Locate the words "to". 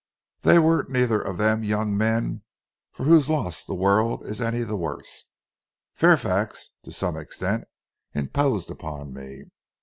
6.81-6.91